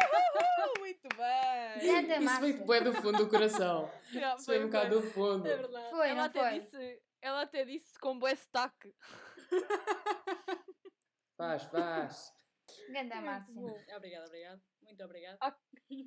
[0.80, 1.88] muito bem!
[1.92, 2.66] Ganda Isso veio Márcia.
[2.66, 3.92] bem do fundo do coração.
[4.14, 5.46] Yeah, Isso veio um bocado do fundo.
[5.46, 5.90] É verdade.
[5.90, 6.60] Foi, ela, não até foi?
[6.62, 8.96] disse, ela até disse com bué sotaque.
[11.38, 12.34] Faz, faz.
[12.90, 13.54] Ganda Márcia.
[13.96, 14.62] Obrigada, obrigado.
[14.82, 15.40] Muito obrigado.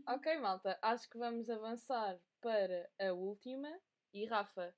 [0.06, 3.68] Ok, malta, acho que vamos avançar para a última.
[4.12, 4.74] E Rafa,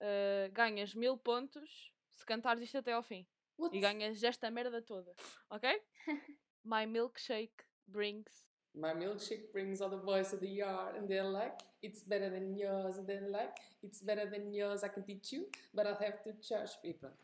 [0.00, 3.26] uh, ganhas mil pontos se cantares isto até ao fim.
[3.56, 3.76] What?
[3.76, 5.14] E ganhas esta merda toda,
[5.50, 5.82] ok?
[6.64, 8.46] My milkshake brings.
[8.74, 12.56] My milkshake brings all the boys to the yard and they're like, it's better than
[12.56, 12.98] yours.
[12.98, 16.32] And they're like, it's better than yours, I can teach you, but I'll have to
[16.40, 16.70] charge.
[16.82, 17.16] E pronto.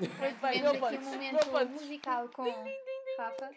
[0.00, 2.44] Muito bem, Temos mil aqui um momento musical com
[3.20, 3.50] Rafa.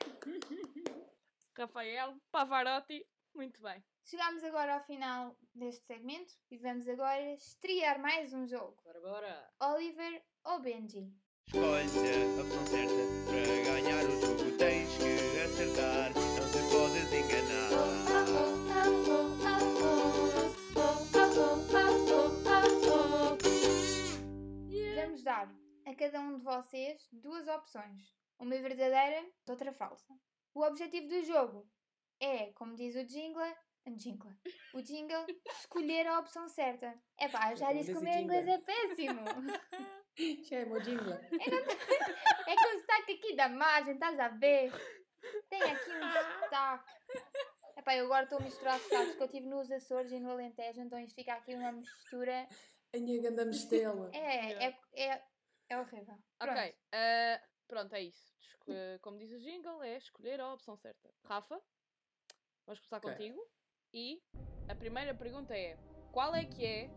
[1.58, 3.82] Rafael Pavarotti, muito bem.
[4.04, 8.76] Chegámos agora ao final deste segmento e vamos agora estrear mais um jogo.
[8.84, 9.50] Bora, bora.
[9.62, 11.10] Oliver ou Benji?
[11.48, 14.58] Escolhe a opção certa para ganhar o jogo.
[14.58, 17.70] Tens que acertar, não te podes enganar.
[24.96, 25.50] Vamos dar
[25.86, 28.23] a cada um de vocês duas opções.
[28.44, 30.14] Uma verdadeira, outra falsa.
[30.54, 31.66] O objetivo do jogo
[32.20, 33.56] é, como diz o jingle,
[33.96, 34.34] jingle,
[34.74, 35.26] o jingle,
[35.62, 36.94] escolher a opção certa.
[37.18, 38.62] É pá, eu já Como disse que o meu inglês jingle.
[38.62, 39.22] é péssimo.
[40.44, 41.20] Já é mojingla.
[42.46, 44.72] É que o sotaque aqui da margem, estás a ver?
[45.50, 46.94] Tem aqui um sotaque.
[47.78, 50.82] Epá, eu agora estou a misturar sotaques que eu tive nos Açores e no Alentejo,
[50.82, 52.48] então isto fica aqui uma mistura.
[52.94, 54.12] A minha ganda mistela.
[54.14, 55.24] É, é, é,
[55.70, 56.18] é horrível.
[56.38, 56.60] Pronto.
[56.60, 58.34] Ok, eh, pronto, é isso.
[58.40, 61.10] Esco- eh, Como diz o jingle, é escolher a opção certa.
[61.26, 61.60] Rafa,
[62.66, 63.12] vamos começar Ok.
[63.12, 63.48] contigo.
[63.94, 64.22] E
[64.68, 65.78] a primeira pergunta é:
[66.12, 66.90] qual é que é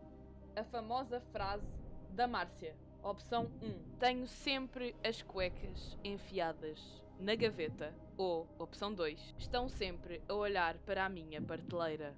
[0.55, 1.67] a famosa frase
[2.09, 2.75] da Márcia?
[3.03, 3.97] Opção 1.
[3.99, 6.79] Tenho sempre as cuecas enfiadas
[7.19, 7.93] na gaveta.
[8.17, 9.35] Ou, opção 2.
[9.37, 12.15] Estão sempre a olhar para a minha prateleira.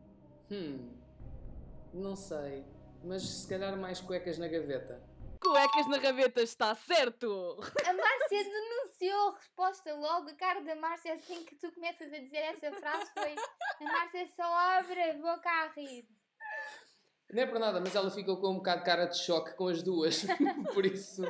[0.50, 0.90] Hum,
[1.94, 2.66] não sei.
[3.04, 5.02] Mas se calhar mais cuecas na gaveta.
[5.42, 7.60] Cuecas na gaveta está certo!
[7.86, 10.30] A Márcia denunciou a resposta logo.
[10.30, 13.36] A cara da Márcia assim que tu começas a dizer essa frase foi.
[13.36, 16.08] A Márcia só abre a boca a rir.
[17.32, 19.68] Não é por nada, mas ela ficou com um bocado de cara de choque com
[19.68, 20.26] as duas.
[20.74, 21.22] Por isso.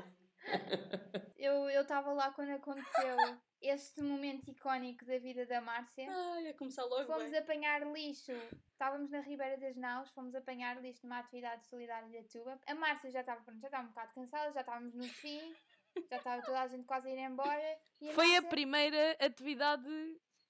[1.99, 3.17] Estava lá quando aconteceu
[3.61, 6.07] este momento icónico da vida da Márcia.
[6.09, 7.39] Ai, a começar logo Fomos bem.
[7.39, 8.31] apanhar lixo.
[8.71, 12.57] Estávamos na Ribeira das Naus, fomos apanhar lixo numa atividade solidária da Tuba.
[12.65, 15.53] A Márcia já estava, pronto, já estava um bocado cansada, já estávamos no fim,
[16.09, 17.77] já estava toda a gente quase a ir embora.
[18.01, 19.89] A Foi a Márcia- primeira atividade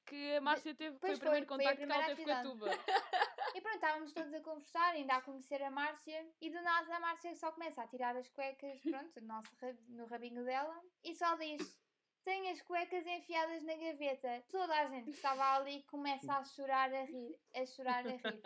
[0.09, 0.97] que a Márcia teve.
[0.97, 2.65] Foi Pois o primeiro foi, foi contacto que ela teve com a tuba.
[3.55, 6.99] E pronto, estávamos todos a conversar, ainda a conhecer a Márcia, e do nada a
[6.99, 11.15] Márcia só começa a tirar as cuecas, pronto, no, nosso rab- no rabinho dela, e
[11.15, 11.75] só diz:
[12.23, 14.43] Tenho as cuecas enfiadas na gaveta.
[14.49, 18.41] Toda a gente que estava ali começa a chorar, a rir, a chorar, a rir.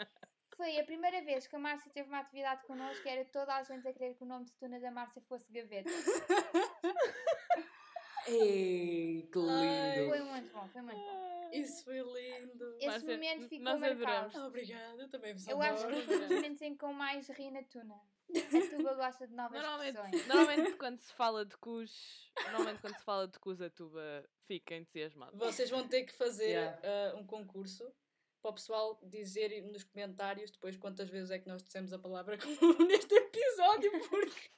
[0.55, 3.85] Foi a primeira vez que a Márcia teve uma atividade connosco, era toda a gente
[3.85, 5.89] a querer que o nome de tuna da Márcia fosse gaveta.
[8.25, 9.99] Ei, que Ai.
[9.99, 10.09] lindo!
[10.09, 11.32] Foi muito bom, foi muito bom.
[11.53, 12.75] Isso foi lindo.
[12.77, 14.03] Esse Márcia, momento ficou nós marcado.
[14.05, 14.35] adoramos.
[14.35, 16.05] Obrigada, eu também vos Eu acho que adoro.
[16.05, 17.95] foi um dos momentos em que eu mais ri na tuna.
[18.35, 20.27] A tuba gosta de novas Normalmente, expressões.
[20.27, 24.75] normalmente quando se fala de cus, normalmente quando se fala de cus a tuba fica
[24.75, 25.37] entusiasmado.
[25.37, 26.79] Vocês vão ter que fazer Yeah.
[26.83, 27.83] ah, um concurso
[28.41, 32.37] para o pessoal dizer nos comentários depois quantas vezes é que nós dissemos a palavra
[32.37, 34.49] comum neste episódio, porque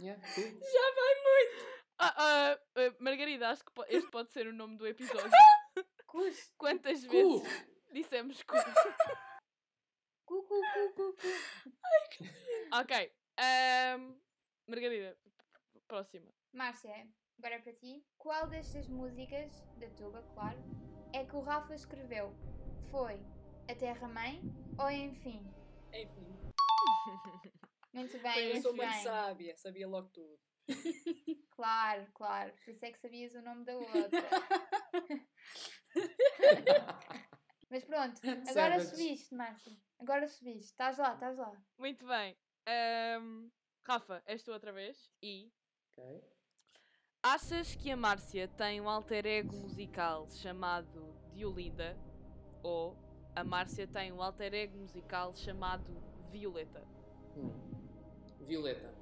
[0.00, 1.82] Yeah, já vai muito.
[1.98, 5.30] Ah, ah, ah, Margarida, acho que este pode ser o nome do episódio.
[6.12, 6.52] Cus.
[6.58, 7.10] Quantas Cu.
[7.12, 8.60] vezes dissemos cus?
[10.28, 12.24] Cu, cu, cu, cu, cu.
[12.80, 12.92] ok.
[13.38, 14.14] ahm,
[14.68, 15.16] Margarida,
[15.88, 16.30] próxima.
[16.52, 18.04] Márcia, agora é para ti.
[18.18, 20.58] Qual destas músicas, da tuba, claro,
[21.14, 22.34] é que o Rafa escreveu?
[22.90, 23.18] Foi
[23.70, 24.40] A Terra Mãe
[24.78, 25.42] ou Enfim?
[25.94, 26.26] Enfim,
[27.92, 29.02] Muito Foi bem, eu muito sou muito bem.
[29.02, 30.38] sábia, sabia logo tudo.
[31.54, 32.52] Claro, claro.
[32.64, 34.10] Por isso é que sabias o nome da outra.
[37.70, 38.20] Mas pronto,
[38.50, 38.86] agora Savage.
[38.86, 39.72] subiste, Márcia.
[39.98, 40.64] Agora subiste.
[40.72, 41.52] Estás lá, estás lá.
[41.78, 42.36] Muito bem.
[42.66, 43.48] Ahm,
[43.86, 45.10] Rafa, és tu outra vez.
[45.22, 45.50] E
[45.96, 46.22] Ok.
[47.22, 51.96] achas que a Márcia tem um alter ego musical chamado Diolinda?
[52.62, 52.96] Ou
[53.34, 55.92] a Márcia tem um alter ego musical chamado
[56.30, 56.82] Violeta?
[57.36, 57.50] Hum.
[58.40, 58.92] Violeta.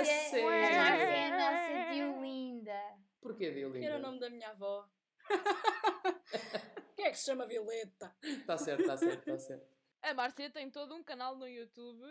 [0.00, 0.48] A Márcia, sério?
[0.48, 2.98] a Márcia é a nossa Diolinda.
[3.20, 3.78] Porquê Diolinda?
[3.80, 4.88] Que era o nome da minha avó.
[6.96, 8.16] Quem é que se chama Violeta?
[8.22, 9.66] Está certo, está certo, está certo.
[10.02, 12.06] A Márcia tem todo um canal no YouTube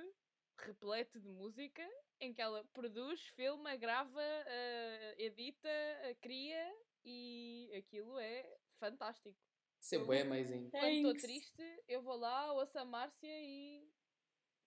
[0.58, 1.88] repleto de música
[2.20, 9.38] em que ela produz, filma, grava, eh, edita, eh, cria e aquilo é fantástico.
[9.80, 10.70] Sempre é amazing.
[10.70, 13.88] Quando estou triste, eu vou lá, ouço a Márcia e.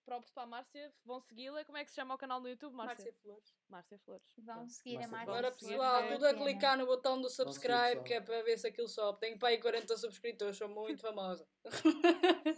[0.05, 1.65] Props para a Márcia, vão segui-la.
[1.65, 3.05] Como é que se chama o canal no YouTube, Márcia?
[3.05, 3.55] Márcia Flores.
[3.69, 4.35] Márcia Flores.
[4.39, 5.27] Vão seguir a Márcia, Márcia.
[5.27, 8.59] vão Agora pessoal, vale tudo a clicar no botão do subscribe que é para ver
[8.59, 9.21] se aquilo sobe.
[9.21, 11.47] Tenho para aí 40 subscritores, sou muito famosa.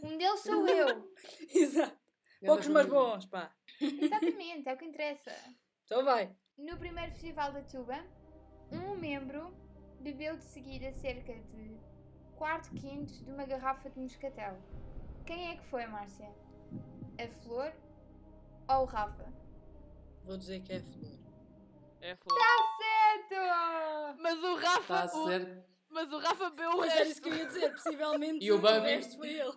[0.02, 1.12] Um deles sou eu.
[1.54, 1.98] Exato.
[2.44, 3.54] Poucos mas bons, pá.
[3.80, 5.32] Exatamente, é o que interessa.
[5.84, 6.34] Então vai.
[6.56, 8.04] No primeiro festival da Tuba,
[8.70, 9.50] um membro
[10.00, 11.78] bebeu de seguida cerca de
[12.36, 14.56] 4 quintos de uma garrafa de moscatel.
[15.26, 16.28] Quem é que foi, Márcia?
[17.18, 17.72] A Flor
[18.68, 19.32] ou o Rafa?
[20.24, 21.18] Vou dizer que é flor.
[22.00, 22.38] É Flor.
[22.78, 24.18] Certo!
[24.20, 25.04] Mas o Rafa.
[25.04, 25.74] Está o- certo.
[25.90, 27.12] Mas o Rafa bebeu o Pois era resto.
[27.12, 28.88] isso que eu ia dizer, possivelmente E o Bambi?
[28.88, 29.52] resto foi ele.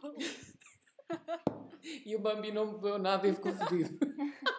[2.05, 3.97] E o Bambi não bebeu nada e ficou fodido.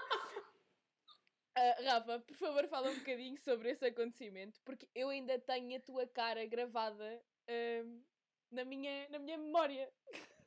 [1.60, 5.80] Ah, Rafa, por favor, fala um bocadinho sobre esse acontecimento, porque eu ainda tenho a
[5.80, 8.00] tua cara gravada ahm,
[8.48, 9.90] na, minha, na minha memória.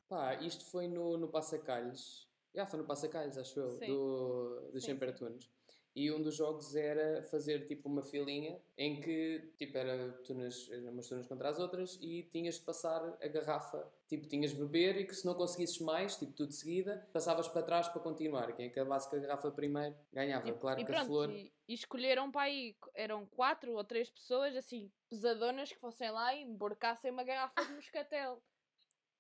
[0.08, 2.31] Pá, isto foi no, no Passacalhos.
[2.54, 3.88] Já foi no Passacalhos, acho eu, Sim.
[3.88, 5.50] do, dos Sim, Tunes.
[5.94, 11.08] E um dos jogos era fazer tipo uma filinha em que tipo era tunas, umas
[11.08, 13.92] tunas contra as outras e tinhas de passar a garrafa.
[14.08, 17.48] Tipo, tinhas de beber e que se não conseguisses mais, tipo tudo de seguida, passavas
[17.50, 18.54] para trás para continuar.
[18.56, 20.48] Quem acabasse com a garrafa primeiro ganhava.
[20.48, 21.30] E, claro e que a pronto, flor.
[21.30, 26.34] e, e escolheram para aí, eram quatro ou três pessoas, assim, pesadonas, que fossem lá
[26.34, 28.42] e emborcassem uma garrafa de moscatel.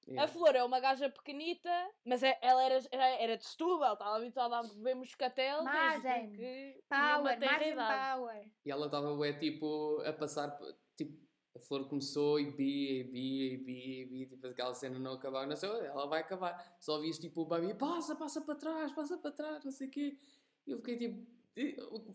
[0.08, 0.28] A Yeah.
[0.34, 1.70] Flor é uma gaja pequenita,
[2.06, 6.32] mas é- ela era, era, era de Setúbal, estava habituada a beber moscatel desde Margem.
[6.32, 8.52] que tinha uma Power, margem power.
[8.66, 10.58] E ela estava ué, tipo a passar,
[10.98, 11.18] tipo,
[11.56, 15.14] a flor começou e bia, e bia, e bia, e bia, tipo aquela cena não
[15.14, 16.76] acabava, não sei, ela vai acabar.
[16.80, 19.92] Só vias tipo o Babi, passa, passa para trás, passa para trás, não sei o
[19.92, 20.18] quê.
[20.66, 21.41] E eu fiquei tipo, "E- o-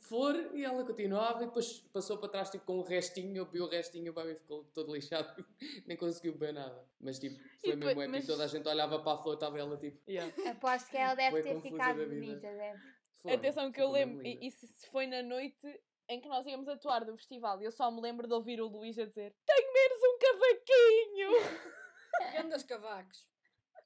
[0.01, 3.61] flor, e ela continuava e depois passou para trás tipo com o restinho, eu vi
[3.61, 5.29] o restinho e o Babi ficou todo lixado,
[5.87, 6.85] nem conseguiu beber nada.
[7.01, 9.59] Mas tipo, foi E mesmo épico, mas- toda a gente olhava para a flor, estava
[9.59, 10.33] ela tipo, Yeah.
[10.51, 12.81] Aposto que ela deve Foi ter ficado bonita, deve.
[13.19, 16.47] "Foi, Atenção que eu lembro, linda." e isso se foi na noite em que nós
[16.47, 19.35] íamos atuar do festival, e eu só me lembro de ouvir o Luís a dizer
[19.45, 21.31] Tenho menos um cavaquinho!
[22.33, 23.27] Grandes cavacos.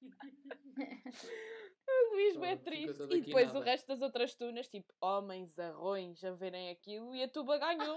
[1.90, 3.02] O Luís Oh, é triste.
[3.10, 3.66] E depois o nada.
[3.66, 7.96] resto das outras tunas, tipo homens, arrões, a verem aquilo e a tuba ganhou.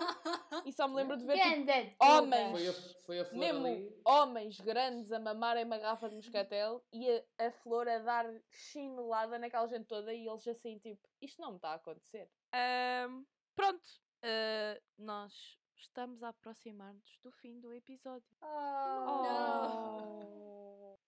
[0.65, 2.51] E só me lembro de ver tipo, homens.
[2.51, 3.95] Foi a, foi a flor mesmo ali.
[4.03, 9.37] homens grandes a mamarem uma garrafa de moscatel e a, a flor a dar chinelada
[9.37, 12.29] naquela gente toda e eles assim, tipo, isto não me está a acontecer.
[12.51, 13.23] Ahm,
[13.55, 13.83] pronto,
[14.23, 18.27] ah, nós estamos a aproximar-nos do fim do episódio.
[18.41, 19.23] Oh.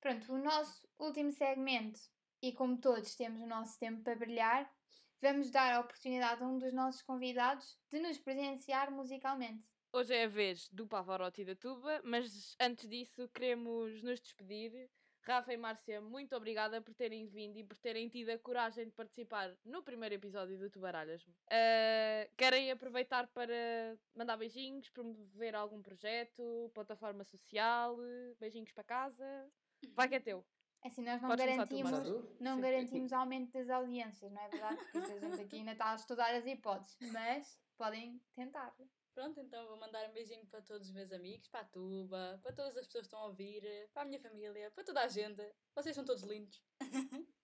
[0.05, 1.99] Pronto, o nosso último segmento,
[2.39, 4.71] e como todos temos o nosso tempo para brilhar,
[5.19, 9.67] vamos dar a oportunidade a um dos nossos convidados de nos presenciar musicalmente.
[9.91, 14.91] Hoje é a vez do Pavarotti da Tuba, mas antes disso queremos nos despedir.
[15.23, 18.91] Rafa e Márcia, muito obrigada por terem vindo e por terem tido a coragem de
[18.91, 21.33] participar no primeiro episódio do Tubaralhas-me.
[21.49, 27.97] Ah, querem aproveitar para mandar beijinhos, promover algum projeto, plataforma social,
[28.39, 29.51] beijinhos para casa?
[29.93, 30.45] Vai que é teu.
[30.83, 32.37] Assim, nós não Podes garantimos, tu?
[32.39, 32.61] não Sim.
[32.61, 34.77] garantimos aumento das audiências, não é verdade?
[34.91, 38.75] Porque a gente aqui ainda está a estudar as hipóteses, mas podem tentar.
[39.15, 42.53] Pronto, então vou mandar um beijinho para todos os meus amigos, para a Tuba, para
[42.53, 45.41] todas as pessoas que estão a ouvir, para a minha família, para toda a gente.
[45.73, 46.61] Vocês são todos lindos.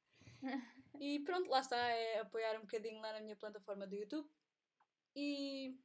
[0.99, 4.30] e pronto, lá está, é apoiar um bocadinho lá na minha plataforma do YouTube.
[5.15, 5.80] E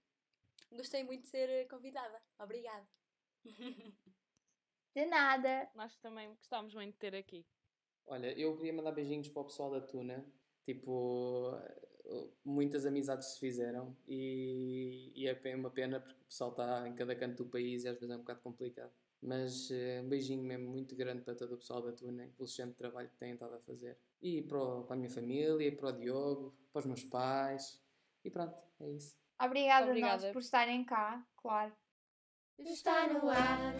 [0.73, 2.21] gostei muito de ser convidada.
[2.38, 2.87] Obrigada.
[4.97, 5.69] De nada.
[5.75, 7.45] Nós também gostávamos muito de ter aqui.
[8.07, 10.25] Olha, eu queria mandar beijinhos para o pessoal da Tuna.
[10.63, 11.53] Tipo,
[12.07, 16.89] eh, muitas amizades se fizeram e, e é pe- uma pena porque o pessoal está
[16.89, 18.91] em cada canto do país e às vezes é um bocado complicado.
[19.21, 22.77] Mas eh, um beijinho mesmo muito grande para todo o pessoal da Tuna, pelo excelente
[22.77, 23.99] trabalho que têm estado a fazer.
[24.23, 27.83] E para, o- para a minha família, para o Diogo, para os meus pais.
[28.25, 29.15] E pronto, é isso.
[29.39, 30.23] Obrigada, a Obrigada.
[30.23, 31.77] nós por estarem cá, claro.
[32.59, 33.75] Está no ar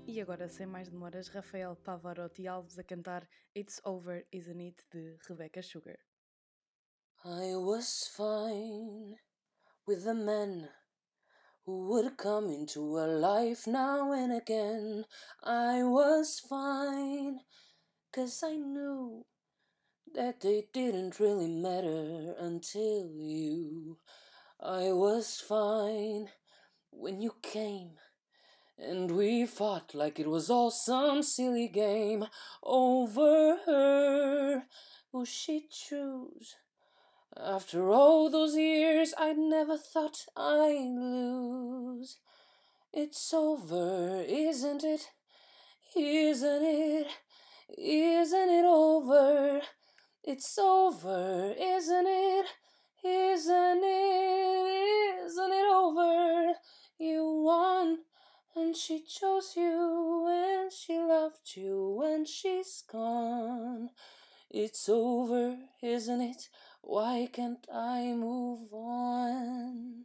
[0.06, 5.16] E agora, sem mais demoras, Rafael Pavarotti Alves a cantar It's Over, Isn't It, de
[5.28, 5.98] Rebecca Sugar.
[7.24, 7.86] I was
[8.16, 9.16] fine
[9.86, 10.68] with the men
[11.64, 15.04] who would come into her life now and again.
[15.42, 17.40] I was fine,
[18.12, 19.24] cause I knew
[20.14, 23.98] that they didn't really matter until you.
[24.60, 26.28] I was fine
[26.90, 27.92] when you came.
[28.78, 32.26] And we fought like it was all some silly game
[32.62, 34.64] over her.
[35.12, 36.56] Who she choose?
[37.40, 42.18] After all those years, I never thought I'd lose.
[42.92, 45.08] It's over, isn't it?
[45.96, 47.06] Isn't it?
[47.78, 49.62] Isn't it over?
[50.24, 52.46] It's over, isn't it?
[53.02, 55.24] Isn't it?
[55.24, 56.52] Isn't it over?
[56.98, 57.98] You won,
[58.54, 63.88] and she chose you, and she loved you, and she's gone.
[64.50, 66.48] It's over, isn't it?
[66.82, 70.04] Why can't I move on?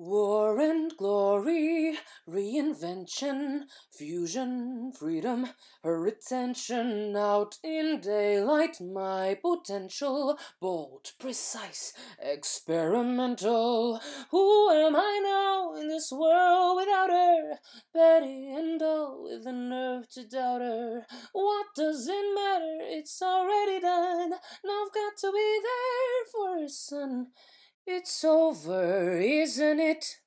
[0.00, 5.48] War and glory, reinvention, fusion, freedom,
[5.82, 14.00] her attention out in daylight, my potential, bold, precise, experimental.
[14.30, 17.58] Who am I now in this world without her?
[17.92, 21.06] Petty and dull, with the nerve to doubt her.
[21.32, 22.78] What does it matter?
[22.82, 24.30] It's already done.
[24.64, 27.32] Now I've got to be there for her son.
[27.90, 30.18] It's over, isn't it?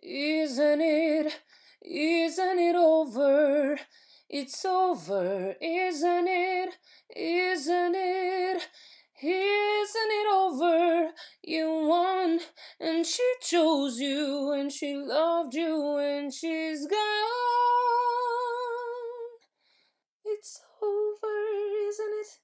[0.00, 1.40] Isn't it?
[1.82, 3.80] Isn't it over?
[4.28, 6.78] It's over, isn't it?
[7.16, 8.68] Isn't it?
[9.20, 11.10] Isn't it over?
[11.42, 12.38] You won,
[12.78, 17.00] and she chose you, and she loved you, and she's gone.
[20.26, 21.34] It's over,
[21.88, 22.38] isn't it?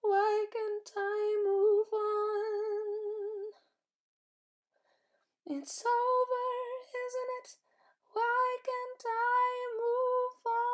[0.00, 2.57] Why can't I move on?
[5.50, 6.48] It's over,
[7.06, 7.48] isn't it?
[8.12, 9.48] Why can't I
[9.80, 10.68] move on?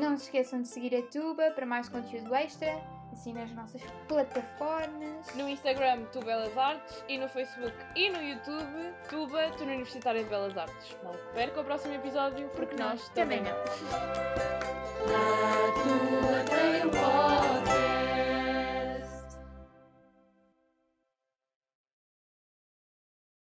[0.00, 2.80] Não se esqueçam de seguir a Tuba para mais conteúdo extra,
[3.12, 5.34] assim nas nossas plataformas.
[5.34, 10.22] No Instagram, Tu Belas Artes, e no Facebook e no YouTube, Tuba, Tu na Universitária
[10.22, 10.96] de Belas Artes.
[11.02, 13.56] Não perca o próximo episódio, porque nós também não.
[15.10, 17.59] A tua tem um.